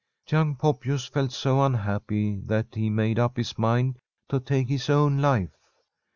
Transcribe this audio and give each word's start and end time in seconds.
Young 0.27 0.55
Poppius 0.55 1.05
felt 1.07 1.31
so 1.31 1.61
unhappy 1.63 2.39
that 2.45 2.73
he 2.73 2.89
made 2.89 3.19
up 3.19 3.37
his 3.37 3.59
mind 3.59 3.99
to 4.29 4.39
talce 4.39 4.67
his 4.67 4.89
own 4.89 5.19
life. 5.19 5.55